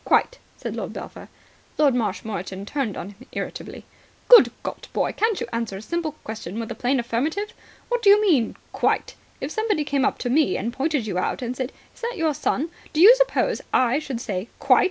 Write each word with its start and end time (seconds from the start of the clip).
"Quite," 0.03 0.39
said 0.57 0.75
Lord 0.75 0.93
Belpher. 0.93 1.29
Lord 1.77 1.93
Marshmoreton 1.93 2.65
turned 2.65 2.97
on 2.97 3.09
him 3.09 3.27
irritably. 3.33 3.85
"Good 4.29 4.51
God, 4.63 4.87
boy, 4.93 5.11
can't 5.13 5.39
you 5.39 5.45
answer 5.53 5.77
a 5.77 5.81
simple 5.83 6.13
question 6.23 6.59
with 6.59 6.71
a 6.71 6.73
plain 6.73 6.99
affirmative? 6.99 7.53
What 7.87 8.01
do 8.01 8.09
you 8.09 8.19
mean 8.19 8.57
quite? 8.71 9.13
If 9.41 9.51
somebody 9.51 9.83
came 9.85 10.03
to 10.11 10.29
me 10.31 10.57
and 10.57 10.73
pointed 10.73 11.05
you 11.05 11.19
out 11.19 11.43
and 11.43 11.55
said, 11.55 11.71
'Is 11.93 12.01
that 12.01 12.17
your 12.17 12.33
son?' 12.33 12.71
do 12.93 12.99
you 12.99 13.13
suppose 13.15 13.61
I 13.75 13.99
should 13.99 14.19
say 14.19 14.49
'Quite?' 14.57 14.79